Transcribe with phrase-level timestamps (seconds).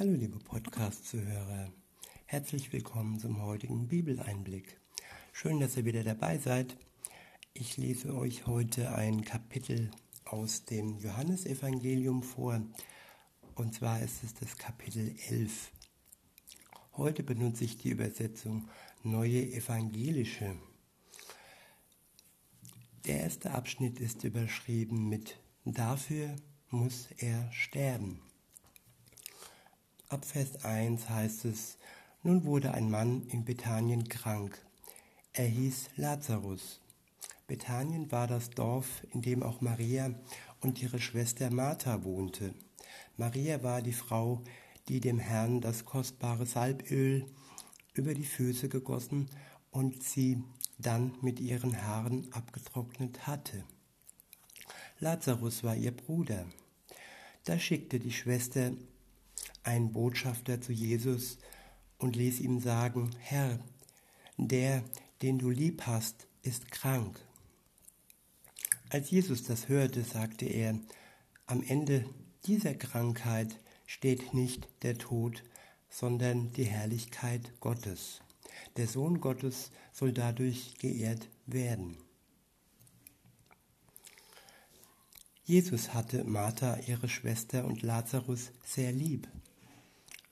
[0.00, 1.70] Hallo liebe Podcast-Zuhörer,
[2.24, 4.80] herzlich willkommen zum heutigen Bibeleinblick.
[5.30, 6.74] Schön, dass ihr wieder dabei seid.
[7.52, 9.90] Ich lese euch heute ein Kapitel
[10.24, 12.62] aus dem Johannesevangelium vor,
[13.56, 15.70] und zwar ist es das Kapitel 11.
[16.96, 18.70] Heute benutze ich die Übersetzung
[19.02, 20.56] Neue Evangelische.
[23.04, 26.36] Der erste Abschnitt ist überschrieben mit Dafür
[26.70, 28.22] muss er sterben.
[30.10, 31.78] Ab Vers 1 heißt es,
[32.24, 34.60] nun wurde ein Mann in Bethanien krank.
[35.32, 36.80] Er hieß Lazarus.
[37.46, 40.12] Bethanien war das Dorf, in dem auch Maria
[40.62, 42.54] und ihre Schwester Martha wohnte.
[43.18, 44.42] Maria war die Frau,
[44.88, 47.24] die dem Herrn das kostbare Salböl
[47.94, 49.30] über die Füße gegossen
[49.70, 50.42] und sie
[50.78, 53.62] dann mit ihren Haaren abgetrocknet hatte.
[54.98, 56.46] Lazarus war ihr Bruder.
[57.44, 58.72] Da schickte die Schwester
[59.62, 61.38] einen Botschafter zu Jesus
[61.98, 63.58] und ließ ihm sagen, Herr,
[64.36, 64.82] der,
[65.22, 67.20] den du lieb hast, ist krank.
[68.88, 70.78] Als Jesus das hörte, sagte er,
[71.46, 72.04] am Ende
[72.46, 75.44] dieser Krankheit steht nicht der Tod,
[75.88, 78.20] sondern die Herrlichkeit Gottes.
[78.76, 81.96] Der Sohn Gottes soll dadurch geehrt werden.
[85.44, 89.28] Jesus hatte Martha, ihre Schwester und Lazarus sehr lieb.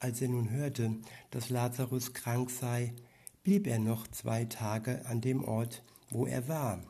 [0.01, 0.97] Als er nun hörte,
[1.31, 2.95] dass Lazarus krank sei,
[3.43, 6.85] blieb er noch zwei Tage an dem Ort, wo er war.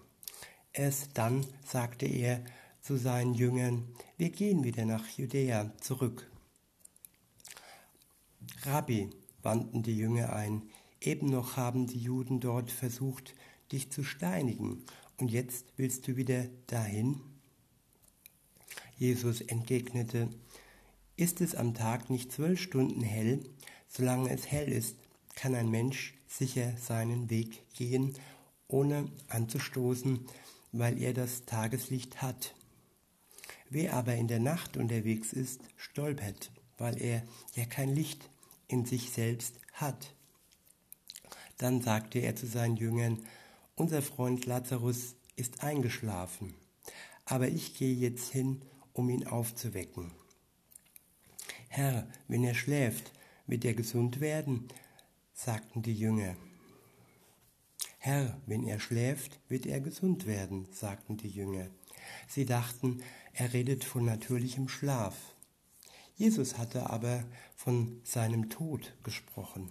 [0.72, 2.44] Erst dann sagte er
[2.82, 3.84] zu seinen Jüngern,
[4.16, 6.30] wir gehen wieder nach Judäa zurück.
[8.62, 9.10] Rabbi,
[9.42, 10.62] wandten die Jünger ein,
[11.00, 13.34] eben noch haben die Juden dort versucht,
[13.72, 14.84] dich zu steinigen,
[15.16, 17.20] und jetzt willst du wieder dahin?
[18.98, 20.28] Jesus entgegnete,
[21.18, 23.42] ist es am Tag nicht zwölf Stunden hell,
[23.88, 24.96] solange es hell ist,
[25.34, 28.14] kann ein Mensch sicher seinen Weg gehen,
[28.68, 30.26] ohne anzustoßen,
[30.70, 32.54] weil er das Tageslicht hat.
[33.68, 37.24] Wer aber in der Nacht unterwegs ist, stolpert, weil er
[37.56, 38.30] ja kein Licht
[38.68, 40.14] in sich selbst hat.
[41.56, 43.18] Dann sagte er zu seinen Jüngern,
[43.74, 46.54] unser Freund Lazarus ist eingeschlafen,
[47.24, 50.12] aber ich gehe jetzt hin, um ihn aufzuwecken.
[51.68, 53.12] Herr, wenn er schläft,
[53.46, 54.68] wird er gesund werden,
[55.32, 56.36] sagten die Jünger.
[57.98, 61.68] Herr, wenn er schläft, wird er gesund werden, sagten die Jünger.
[62.26, 63.02] Sie dachten,
[63.32, 65.16] er redet von natürlichem Schlaf.
[66.16, 67.24] Jesus hatte aber
[67.54, 69.70] von seinem Tod gesprochen.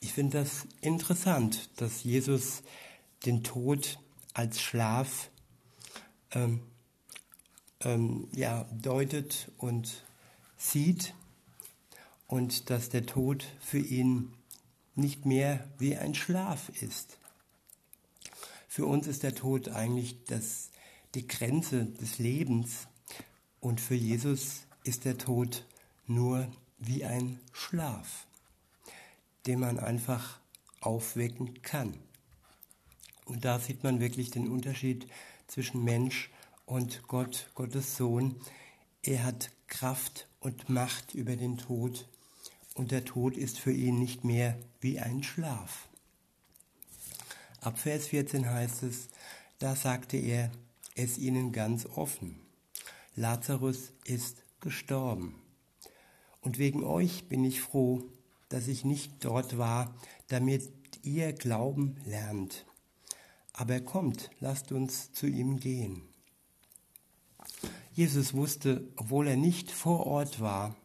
[0.00, 2.62] Ich finde das interessant, dass Jesus
[3.24, 3.98] den Tod
[4.34, 5.30] als Schlaf
[6.32, 6.60] ähm,
[7.80, 10.04] ähm, ja, deutet und
[10.56, 11.14] sieht
[12.26, 14.32] und dass der Tod für ihn
[14.94, 17.18] nicht mehr wie ein Schlaf ist.
[18.68, 20.70] Für uns ist der Tod eigentlich das,
[21.14, 22.88] die Grenze des Lebens
[23.60, 25.64] und für Jesus ist der Tod
[26.06, 28.26] nur wie ein Schlaf,
[29.46, 30.38] den man einfach
[30.80, 31.94] aufwecken kann.
[33.24, 35.06] Und da sieht man wirklich den Unterschied
[35.46, 36.30] zwischen Mensch
[36.66, 38.36] und Gott, Gottes Sohn.
[39.02, 42.08] Er hat Kraft und Macht über den Tod
[42.74, 45.88] und der Tod ist für ihn nicht mehr wie ein Schlaf.
[47.60, 49.08] Ab Vers 14 heißt es,
[49.58, 50.50] da sagte er
[50.94, 52.38] es ihnen ganz offen.
[53.14, 55.34] Lazarus ist gestorben.
[56.42, 58.02] Und wegen euch bin ich froh,
[58.48, 59.94] dass ich nicht dort war,
[60.28, 60.70] damit
[61.02, 62.66] ihr Glauben lernt.
[63.52, 66.02] Aber kommt, lasst uns zu ihm gehen.
[67.96, 70.76] Jesus wusste, obwohl er nicht vor Ort war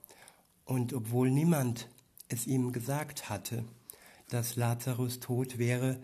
[0.64, 1.90] und obwohl niemand
[2.30, 3.66] es ihm gesagt hatte,
[4.30, 6.02] dass Lazarus tot wäre,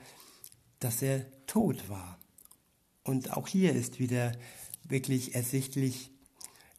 [0.79, 2.19] dass er tot war.
[3.03, 4.33] Und auch hier ist wieder
[4.83, 6.11] wirklich ersichtlich,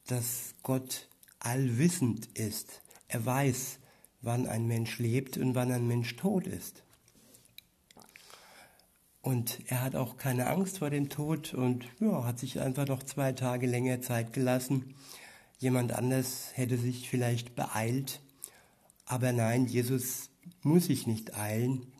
[0.06, 2.82] dass Gott allwissend ist.
[3.06, 3.78] Er weiß,
[4.20, 6.82] wann ein Mensch lebt und wann ein Mensch tot ist.
[9.28, 13.02] Und er hat auch keine Angst vor dem Tod und ja, hat sich einfach noch
[13.02, 14.94] zwei Tage länger Zeit gelassen.
[15.58, 18.22] Jemand anders hätte sich vielleicht beeilt,
[19.04, 20.30] aber nein, Jesus
[20.62, 21.92] muss sich nicht eilen.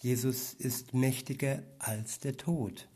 [0.00, 2.86] Jesus ist mächtiger als der Tod.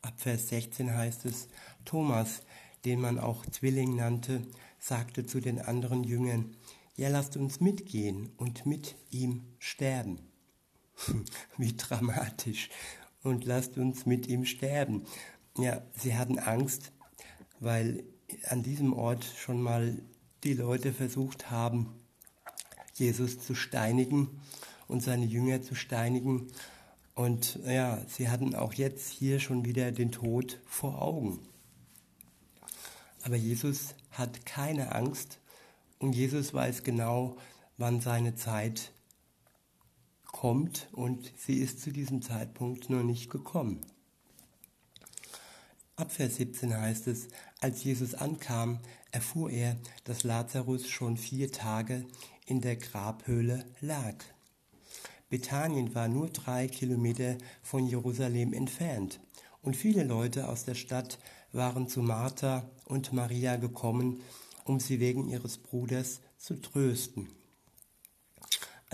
[0.00, 1.48] Ab Vers 16 heißt es,
[1.84, 2.40] Thomas,
[2.86, 4.40] den man auch Zwilling nannte,
[4.78, 6.56] sagte zu den anderen Jüngern,
[6.96, 10.20] ja lasst uns mitgehen und mit ihm sterben.
[11.56, 12.70] Wie dramatisch.
[13.22, 15.04] Und lasst uns mit ihm sterben.
[15.58, 16.92] Ja, sie hatten Angst,
[17.60, 18.04] weil
[18.48, 20.00] an diesem Ort schon mal
[20.44, 21.94] die Leute versucht haben,
[22.94, 24.40] Jesus zu steinigen
[24.88, 26.48] und seine Jünger zu steinigen.
[27.14, 31.40] Und ja, sie hatten auch jetzt hier schon wieder den Tod vor Augen.
[33.22, 35.40] Aber Jesus hat keine Angst
[35.98, 37.36] und Jesus weiß genau,
[37.76, 38.92] wann seine Zeit
[40.36, 43.80] kommt und sie ist zu diesem Zeitpunkt noch nicht gekommen.
[45.96, 47.28] Ab Vers 17 heißt es,
[47.60, 48.80] als Jesus ankam,
[49.12, 52.04] erfuhr er, dass Lazarus schon vier Tage
[52.44, 54.16] in der Grabhöhle lag.
[55.30, 59.20] Bethanien war nur drei Kilometer von Jerusalem entfernt
[59.62, 61.18] und viele Leute aus der Stadt
[61.52, 64.20] waren zu Martha und Maria gekommen,
[64.64, 67.35] um sie wegen ihres Bruders zu trösten.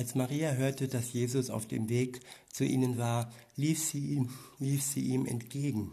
[0.03, 2.23] Als Maria hörte, dass Jesus auf dem Weg
[2.53, 4.27] zu ihnen war, lief sie,
[4.59, 5.93] lief sie ihm entgegen.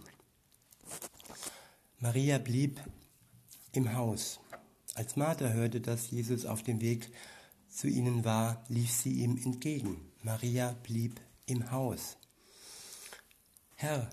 [2.00, 2.81] Maria blieb
[3.71, 4.39] im Haus.
[4.95, 7.11] Als Martha hörte, dass Jesus auf dem Weg
[7.69, 9.97] zu ihnen war, lief sie ihm entgegen.
[10.23, 12.17] Maria blieb im Haus.
[13.75, 14.09] Herr,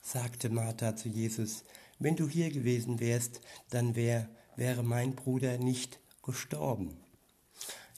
[0.00, 1.64] sagte Martha zu Jesus,
[1.98, 6.96] wenn du hier gewesen wärst, dann wär, wäre mein Bruder nicht gestorben.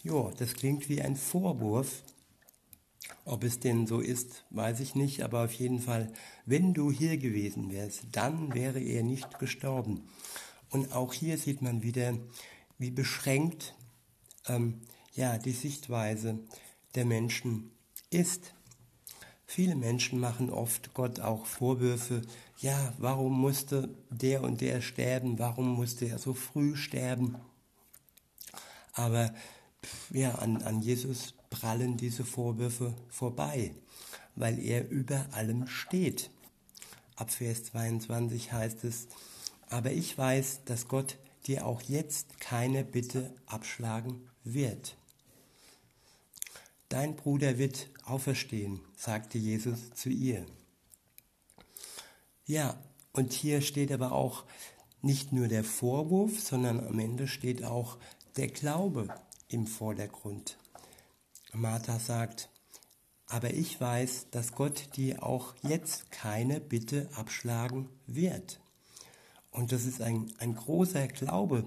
[0.05, 2.03] Ja, das klingt wie ein Vorwurf.
[3.25, 6.13] Ob es denn so ist, weiß ich nicht, aber auf jeden Fall,
[6.45, 10.09] wenn du hier gewesen wärst, dann wäre er nicht gestorben.
[10.71, 12.19] Und auch hier sieht man wieder,
[12.79, 13.77] wie beschränkt
[14.49, 14.81] ähm,
[15.15, 16.41] ja, die Sichtweise
[16.97, 17.71] der Menschen
[18.11, 18.55] ist.
[19.47, 22.23] Viele Menschen machen oft Gott auch Vorwürfe,
[22.59, 27.37] ja, warum musste der und der sterben, warum musste er so früh sterben.
[28.95, 29.33] Aber
[30.11, 33.75] ja, an, an Jesus prallen diese Vorwürfe vorbei,
[34.37, 36.31] weil er über allem steht.
[37.17, 39.09] Ab Vers 22 heißt es,
[39.69, 44.97] aber ich weiß, dass Gott dir auch jetzt keine Bitte abschlagen wird.
[46.89, 50.45] Dein Bruder wird auferstehen, sagte Jesus zu ihr.
[52.45, 52.79] Ja,
[53.13, 54.45] und hier steht aber auch
[55.01, 57.99] nicht nur der Vorwurf, sondern am Ende steht auch
[58.37, 59.09] der Glaube
[59.53, 60.59] im Vordergrund.
[61.53, 62.49] Martha sagt,
[63.27, 68.61] aber ich weiß, dass Gott dir auch jetzt keine Bitte abschlagen wird.
[69.51, 71.65] Und das ist ein, ein großer Glaube,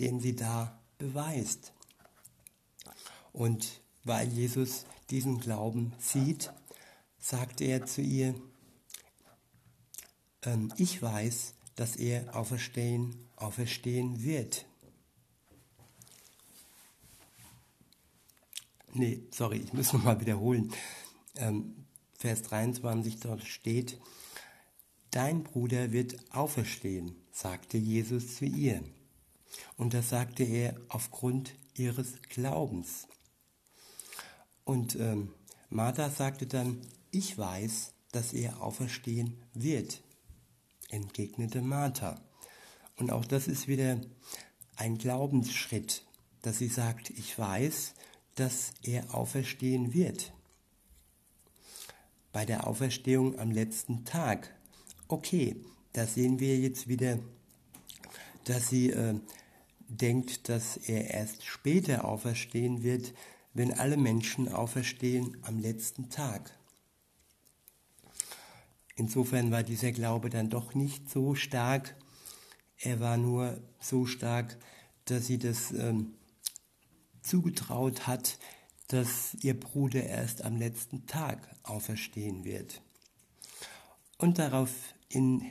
[0.00, 1.72] den sie da beweist.
[3.32, 6.52] Und weil Jesus diesen Glauben sieht,
[7.18, 8.34] sagt er zu ihr,
[10.42, 14.66] ähm, ich weiß, dass er auferstehen, auferstehen wird.
[18.96, 20.72] Nee, sorry, ich muss nochmal wiederholen.
[21.36, 21.86] Ähm,
[22.18, 23.98] Vers 23 dort steht,
[25.10, 28.82] Dein Bruder wird auferstehen, sagte Jesus zu ihr.
[29.76, 33.08] Und das sagte er aufgrund ihres Glaubens.
[34.64, 35.32] Und ähm,
[35.70, 40.02] Martha sagte dann, ich weiß, dass er auferstehen wird,
[40.90, 42.20] entgegnete Martha.
[42.96, 44.00] Und auch das ist wieder
[44.76, 46.04] ein Glaubensschritt,
[46.42, 47.94] dass sie sagt, ich weiß,
[48.36, 50.32] dass er auferstehen wird.
[52.32, 54.54] Bei der Auferstehung am letzten Tag.
[55.08, 55.56] Okay,
[55.92, 57.18] da sehen wir jetzt wieder,
[58.44, 59.14] dass sie äh,
[59.88, 63.14] denkt, dass er erst später auferstehen wird,
[63.54, 66.52] wenn alle Menschen auferstehen am letzten Tag.
[68.96, 71.96] Insofern war dieser Glaube dann doch nicht so stark.
[72.78, 74.58] Er war nur so stark,
[75.06, 76.15] dass sie das ähm,
[77.26, 78.38] zugetraut hat,
[78.88, 82.80] dass ihr Bruder erst am letzten Tag auferstehen wird.
[84.18, 85.42] Und daraufhin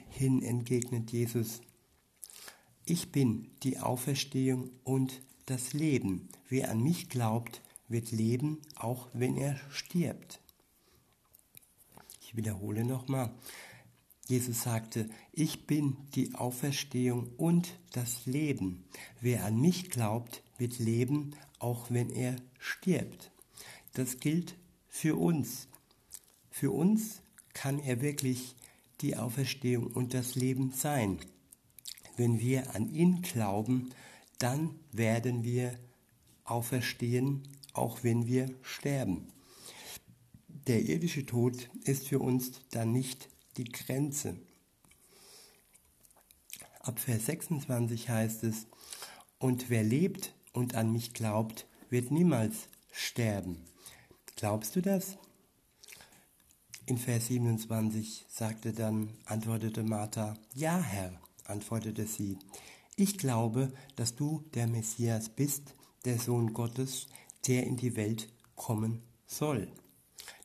[0.41, 1.61] entgegnet Jesus,
[2.85, 6.29] ich bin die Auferstehung und das Leben.
[6.49, 10.39] Wer an mich glaubt, wird leben, auch wenn er stirbt.
[12.21, 13.31] Ich wiederhole nochmal.
[14.27, 18.83] Jesus sagte, ich bin die Auferstehung und das Leben.
[19.21, 23.31] Wer an mich glaubt, wird leben, auch wenn er stirbt.
[23.93, 24.55] Das gilt
[24.87, 25.67] für uns.
[26.51, 27.23] Für uns
[27.55, 28.55] kann er wirklich
[29.01, 31.17] die Auferstehung und das Leben sein.
[32.17, 33.89] Wenn wir an ihn glauben,
[34.37, 35.75] dann werden wir
[36.43, 37.41] auferstehen,
[37.73, 39.27] auch wenn wir sterben.
[40.67, 44.37] Der irdische Tod ist für uns dann nicht die Grenze.
[46.81, 48.67] Ab Vers 26 heißt es,
[49.39, 53.63] und wer lebt und an mich glaubt, wird niemals sterben.
[54.35, 55.17] Glaubst du das?
[56.85, 62.37] In Vers 27 sagte dann, antwortete Martha, Ja, Herr, antwortete sie,
[62.95, 67.07] ich glaube, dass du der Messias bist, der Sohn Gottes,
[67.47, 69.67] der in die Welt kommen soll.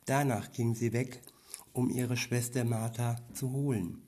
[0.05, 1.21] Danach ging sie weg,
[1.73, 4.01] um ihre Schwester Martha zu holen.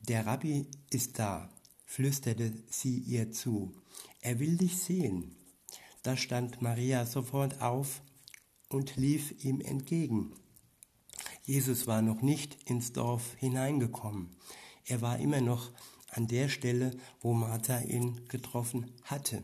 [0.00, 1.50] Der Rabbi ist da,
[1.86, 3.72] flüsterte sie ihr zu.
[4.20, 5.34] Er will dich sehen.
[6.02, 8.02] Da stand Maria sofort auf
[8.68, 10.34] und lief ihm entgegen.
[11.44, 14.36] Jesus war noch nicht ins Dorf hineingekommen.
[14.84, 15.70] Er war immer noch
[16.10, 16.90] an der Stelle,
[17.20, 19.42] wo Martha ihn getroffen hatte.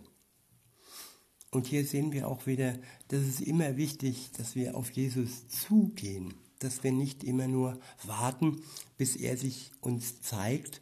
[1.51, 6.35] Und hier sehen wir auch wieder, dass es immer wichtig, dass wir auf Jesus zugehen,
[6.59, 8.63] dass wir nicht immer nur warten,
[8.97, 10.81] bis er sich uns zeigt,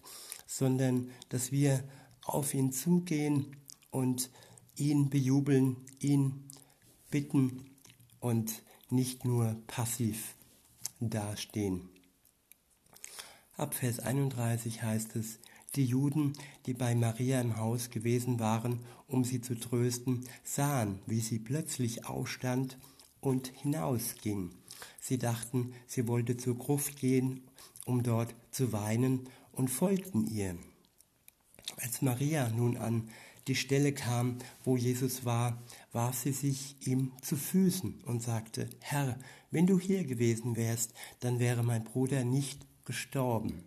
[0.50, 1.84] sondern dass wir
[2.24, 3.56] auf ihn zugehen
[3.92, 4.30] und
[4.74, 6.42] ihn bejubeln, ihn
[7.08, 7.70] bitten
[8.18, 10.34] und nicht nur passiv
[10.98, 11.88] dastehen.
[13.56, 15.38] Ab Vers 31 heißt es,
[15.76, 16.32] die Juden,
[16.66, 22.06] die bei Maria im Haus gewesen waren, um sie zu trösten, sahen, wie sie plötzlich
[22.06, 22.76] aufstand
[23.20, 24.50] und hinausging.
[25.00, 27.44] Sie dachten, sie wollte zur Gruft gehen,
[27.86, 30.56] um dort zu weinen, und folgten ihr.
[31.76, 33.08] Als Maria nun an
[33.46, 39.18] die Stelle kam, wo Jesus war, warf sie sich ihm zu Füßen und sagte, Herr,
[39.50, 43.64] wenn du hier gewesen wärst, dann wäre mein Bruder nicht gestorben.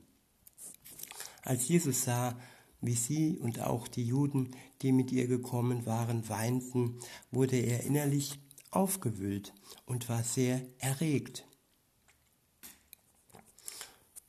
[1.41, 2.39] Als Jesus sah,
[2.81, 6.99] wie sie und auch die Juden, die mit ihr gekommen waren, weinten,
[7.31, 8.39] wurde er innerlich
[8.71, 9.53] aufgewühlt
[9.85, 11.45] und war sehr erregt.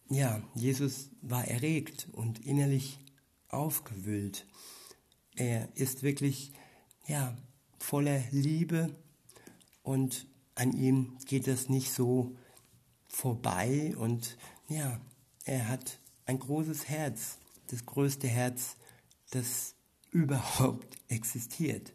[0.08, 3.00] Ja, Jesus war erregt und innerlich
[3.48, 4.46] aufgewühlt.
[5.36, 6.52] Er ist wirklich
[7.06, 7.36] ja,
[7.78, 8.94] voller Liebe
[9.82, 12.36] und an ihm geht das nicht so
[13.08, 14.36] vorbei und
[14.68, 15.00] ja,
[15.44, 18.76] er hat ein großes Herz, das größte Herz,
[19.30, 19.74] das
[20.10, 21.92] überhaupt existiert,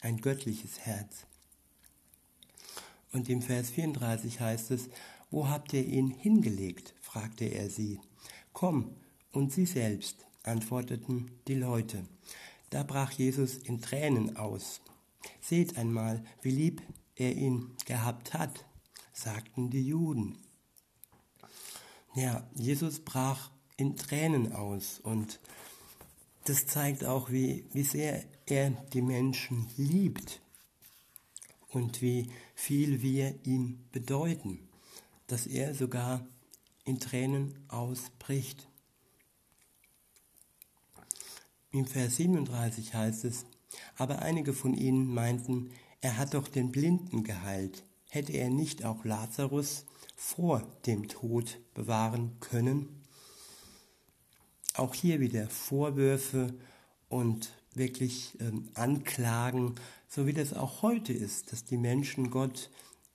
[0.00, 1.26] ein göttliches Herz.
[3.12, 4.88] Und im Vers 34 heißt es,
[5.30, 6.94] wo habt ihr ihn hingelegt?
[7.00, 8.00] fragte er sie.
[8.52, 8.96] Komm,
[9.32, 12.04] und sie selbst, antworteten die Leute.
[12.70, 14.80] Da brach Jesus in Tränen aus.
[15.40, 16.82] Seht einmal, wie lieb
[17.16, 18.64] er ihn gehabt hat,
[19.12, 20.38] sagten die Juden.
[22.14, 25.00] Ja, Jesus brach in Tränen aus.
[25.00, 25.40] Und
[26.44, 30.40] das zeigt auch, wie, wie sehr er die Menschen liebt
[31.70, 34.68] und wie viel wir ihm bedeuten,
[35.26, 36.26] dass er sogar
[36.84, 38.68] in Tränen ausbricht.
[41.72, 43.46] Im Vers 37 heißt es,
[43.96, 47.84] aber einige von ihnen meinten, er hat doch den Blinden geheilt.
[48.08, 49.84] Hätte er nicht auch Lazarus
[50.16, 53.00] vor dem Tod bewahren können?
[54.74, 56.54] auch hier wieder Vorwürfe
[57.08, 59.74] und wirklich ähm, Anklagen,
[60.08, 62.70] so wie das auch heute ist, dass die Menschen Gott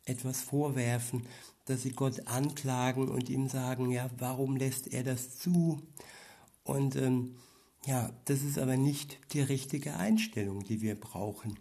[0.06, 1.28] etwas vorwerfen,
[1.66, 5.82] dass sie Gott anklagen und ihm sagen, ja, warum lässt er das zu?
[6.64, 7.36] Und ähm,
[7.86, 11.60] ja, das ist aber nicht die richtige Einstellung, die wir brauchen.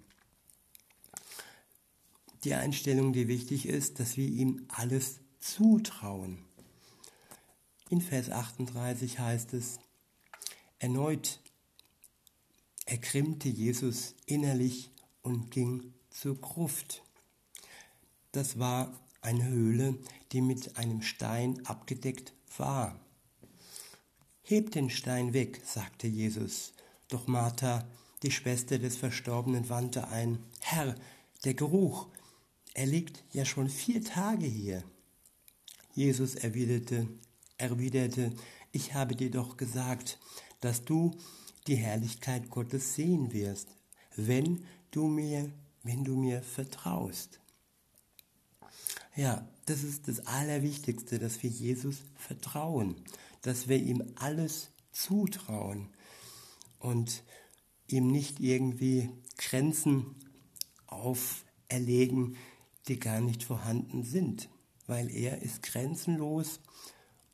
[2.44, 6.44] Die Einstellung, die wichtig ist, dass wir ihm alles zutrauen.
[7.90, 9.78] In Vers 38 heißt es,
[10.78, 11.40] erneut
[12.84, 14.90] ergrimmte Jesus innerlich
[15.22, 17.02] und ging zur Gruft.
[18.32, 19.98] Das war eine Höhle,
[20.32, 22.98] die mit einem Stein abgedeckt war.
[24.42, 26.74] Hebt den Stein weg, sagte Jesus.
[27.08, 27.86] Doch Martha,
[28.22, 30.38] die Schwester des Verstorbenen, wandte ein.
[30.60, 30.94] Herr,
[31.44, 32.08] der Geruch,
[32.74, 34.82] er liegt ja schon vier Tage hier.
[35.94, 37.08] Jesus erwiderte,
[37.56, 38.32] erwiderte,
[38.72, 40.18] ich habe dir doch gesagt,
[40.60, 41.16] dass du
[41.66, 43.68] die Herrlichkeit Gottes sehen wirst,
[44.16, 45.50] wenn du mir,
[45.82, 47.40] wenn du mir vertraust.
[49.16, 52.96] Ja, das ist das Allerwichtigste, dass wir Jesus vertrauen,
[53.42, 55.88] dass wir ihm alles zutrauen
[56.78, 57.22] und
[57.86, 60.16] ihm nicht irgendwie Grenzen
[60.86, 62.36] auferlegen,
[62.88, 64.48] die gar nicht vorhanden sind,
[64.86, 66.60] weil er ist grenzenlos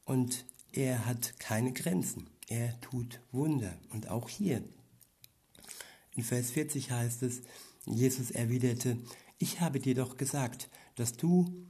[0.04, 2.28] und er hat keine Grenzen.
[2.50, 3.78] Er tut Wunder.
[3.90, 4.62] Und auch hier.
[6.16, 7.42] In Vers 40 heißt es,
[7.87, 8.99] Jesus erwiderte,
[9.38, 11.64] ich habe dir doch gesagt, dass du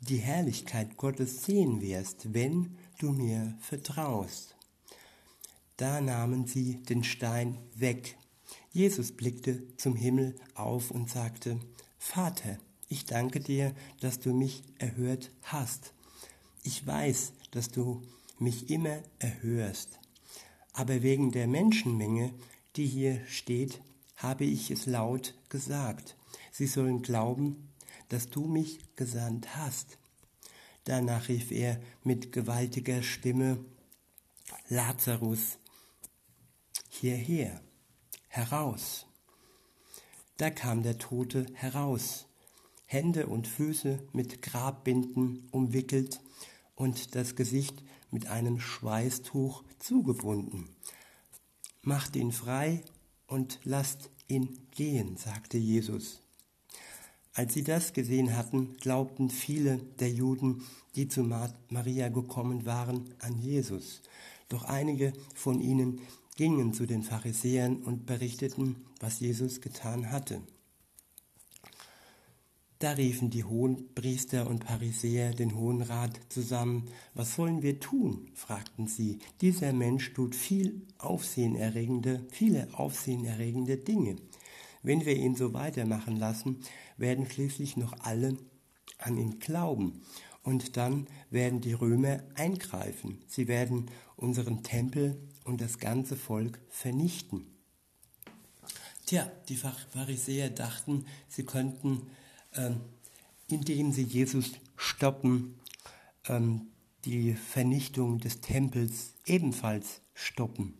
[0.00, 4.56] die Herrlichkeit Gottes sehen wirst, wenn du mir vertraust.
[5.76, 8.16] Da nahmen sie den Stein weg.
[8.72, 11.60] Jesus blickte zum Himmel auf und sagte,
[11.98, 15.92] Vater, ich danke dir, dass du mich erhört hast.
[16.62, 18.02] Ich weiß, dass du
[18.40, 20.00] mich immer erhörst.
[20.72, 22.32] aber wegen der Menschenmenge,
[22.76, 23.80] die hier steht,
[24.16, 26.16] habe ich es laut gesagt.
[26.52, 27.68] Sie sollen glauben,
[28.08, 29.98] dass du mich gesandt hast.
[30.84, 33.64] Danach rief er mit gewaltiger Stimme,
[34.68, 35.58] Lazarus,
[36.88, 37.60] hierher,
[38.28, 39.06] heraus.
[40.36, 42.26] Da kam der Tote heraus,
[42.86, 46.20] Hände und Füße mit Grabbinden umwickelt
[46.74, 50.68] und das Gesicht mit einem Schweißtuch zugebunden.
[51.82, 52.82] Macht ihn frei
[53.26, 56.20] und lasst ihn gehen, sagte Jesus.
[57.32, 60.62] Als sie das gesehen hatten, glaubten viele der Juden,
[60.96, 64.02] die zu Maria gekommen waren, an Jesus.
[64.48, 66.00] Doch einige von ihnen
[66.36, 70.42] gingen zu den Pharisäern und berichteten, was Jesus getan hatte.
[72.80, 76.86] Da riefen die Hohenpriester und Pharisäer den Hohen Rat zusammen.
[77.12, 78.30] Was sollen wir tun?
[78.34, 79.18] fragten sie.
[79.42, 84.16] Dieser Mensch tut viel aufsehenerregende, viele aufsehenerregende Dinge.
[84.82, 86.60] Wenn wir ihn so weitermachen lassen,
[86.96, 88.38] werden schließlich noch alle
[88.96, 90.00] an ihn glauben.
[90.42, 93.18] Und dann werden die Römer eingreifen.
[93.26, 97.44] Sie werden unseren Tempel und das ganze Volk vernichten.
[99.04, 102.06] Tja, die Pharisäer dachten, sie könnten
[103.48, 105.58] indem sie Jesus stoppen,
[106.28, 106.68] ähm,
[107.04, 110.74] die Vernichtung des Tempels ebenfalls stoppen.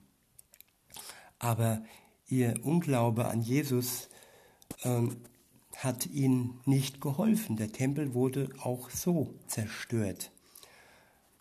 [1.38, 1.82] Aber
[2.28, 4.08] ihr Unglaube an Jesus
[4.82, 5.16] ähm,
[5.76, 7.56] hat ihnen nicht geholfen.
[7.56, 10.30] Der Tempel wurde auch so zerstört.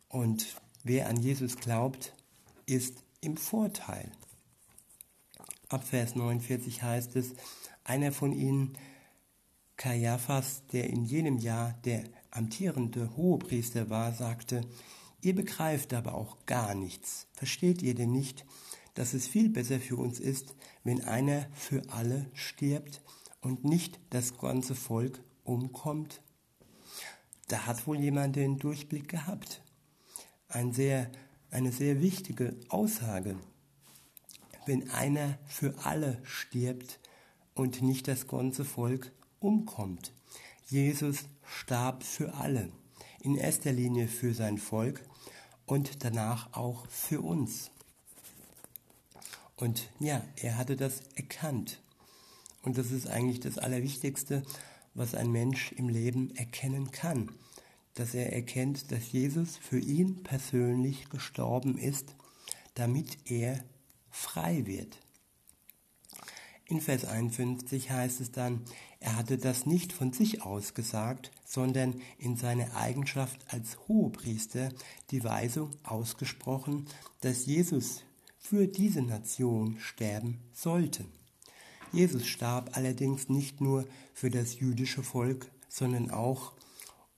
[0.08, 2.14] Und wer an Jesus glaubt,
[2.66, 4.12] ist im Vorteil.
[5.68, 7.34] Ab Vers 49 heißt es,
[7.84, 8.78] einer von ihnen
[9.80, 14.62] Kaiaphas, der in jenem Jahr der amtierende Hohepriester war, sagte,
[15.22, 17.28] Ihr begreift aber auch gar nichts.
[17.32, 18.46] Versteht ihr denn nicht,
[18.94, 23.02] dass es viel besser für uns ist, wenn einer für alle stirbt
[23.40, 26.22] und nicht das ganze Volk umkommt?
[27.48, 29.62] Da hat wohl jemand den Durchblick gehabt.
[30.50, 31.10] Ein sehr,
[31.52, 33.38] eine sehr wichtige Aussage.
[34.66, 37.00] Wenn einer für alle stirbt
[37.56, 40.12] und nicht das ganze Volk umkommt.
[40.68, 42.72] Jesus starb für alle,
[43.22, 45.02] in erster Linie für sein Volk
[45.66, 47.72] und danach auch für uns.
[49.56, 51.82] Und ja, er hatte das erkannt.
[52.62, 54.44] Und das ist eigentlich das Allerwichtigste,
[54.94, 57.32] was ein Mensch im Leben erkennen kann.
[57.94, 62.16] Dass er erkennt, dass Jesus für ihn persönlich gestorben ist,
[62.76, 63.64] damit er
[64.10, 65.00] frei wird.
[66.66, 68.64] In Vers 51 heißt es dann,
[69.00, 74.74] er hatte das nicht von sich aus gesagt, sondern in seiner Eigenschaft als Hohepriester
[75.12, 76.86] die Weisung ausgesprochen,
[77.22, 78.04] dass Jesus
[78.38, 81.06] für diese Nation sterben sollte.
[81.92, 86.54] Jesus starb allerdings nicht nur für das jüdische Volk, sondern auch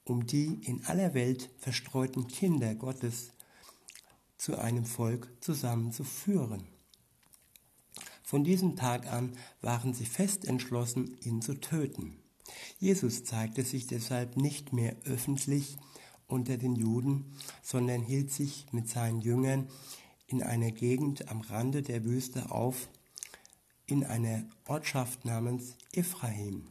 [0.04, 3.32] um die in aller Welt verstreuten Kinder Gottes
[4.38, 6.71] zu einem Volk zusammenzuführen.
[8.32, 12.16] Von diesem Tag an waren sie fest entschlossen, ihn zu töten.
[12.80, 15.76] Jesus zeigte sich deshalb nicht mehr öffentlich
[16.28, 17.26] unter den Juden,
[17.62, 19.68] sondern hielt sich mit seinen Jüngern
[20.28, 22.88] in einer Gegend am Rande der Wüste auf,
[23.86, 26.68] in einer Ortschaft namens Ephraim.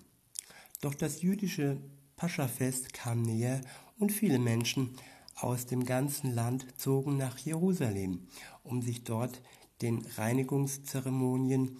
[0.80, 1.76] Doch das jüdische
[2.16, 3.60] Paschafest kam näher
[3.98, 4.96] und viele Menschen
[5.36, 8.28] aus dem ganzen Land zogen nach Jerusalem,
[8.64, 9.42] um sich dort
[9.82, 11.76] den Reinigungszeremonien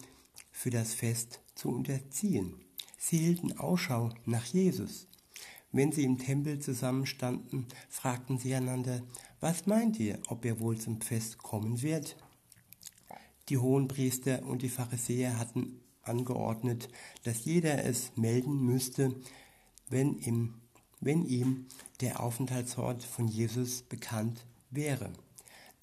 [0.51, 2.55] für das Fest zu unterziehen.
[2.97, 5.07] Sie hielten Ausschau nach Jesus.
[5.71, 9.01] Wenn sie im Tempel zusammenstanden, fragten sie einander,
[9.39, 12.17] was meint ihr, ob er wohl zum Fest kommen wird?
[13.49, 16.89] Die Hohenpriester und die Pharisäer hatten angeordnet,
[17.23, 19.15] dass jeder es melden müsste,
[19.89, 20.55] wenn ihm,
[20.99, 21.67] wenn ihm
[22.01, 25.11] der Aufenthaltsort von Jesus bekannt wäre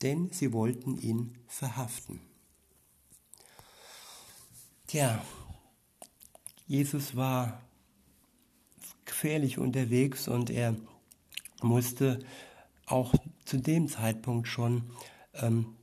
[0.03, 2.21] denn sie wollten ihn verhaften.
[4.87, 5.23] Tja,
[6.67, 7.61] Jesus war
[9.05, 10.77] gefährlich unterwegs und er
[11.63, 12.21] musste
[12.87, 14.91] auch zu dem Zeitpunkt schon
[15.35, 15.77] ähm,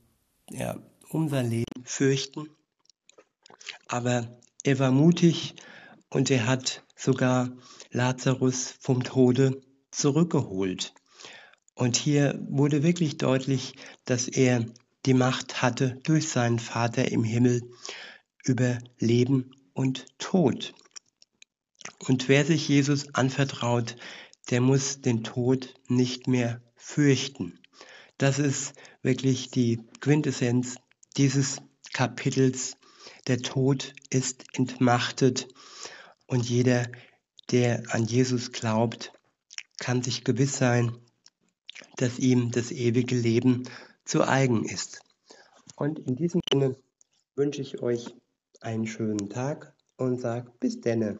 [0.50, 0.78] ja,
[1.10, 2.48] um sein Leben fürchten.
[3.88, 5.54] Aber er war mutig
[6.10, 7.50] und er hat sogar
[7.90, 10.94] Lazarus vom Tode zurückgeholt.
[11.76, 13.74] Und hier wurde wirklich deutlich,
[14.06, 14.64] dass er
[15.04, 17.70] die Macht hatte durch seinen Vater im Himmel
[18.44, 20.72] über Leben und Tod.
[21.98, 23.96] Und wer sich Jesus anvertraut,
[24.48, 27.60] der muss den Tod nicht mehr fürchten.
[28.16, 30.76] Das ist wirklich die Quintessenz
[31.18, 31.58] dieses
[31.92, 32.78] Kapitels.
[33.26, 35.46] Der Tod ist entmachtet
[36.26, 36.86] und jeder,
[37.50, 39.12] der an Jesus glaubt,
[39.78, 40.96] kann sich gewiss sein,
[41.96, 43.64] dass ihm das ewige Leben
[44.04, 45.00] zu eigen ist.
[45.76, 46.76] Und in diesem Sinne
[47.34, 48.14] wünsche ich euch
[48.60, 51.18] einen schönen Tag und sage bis denne.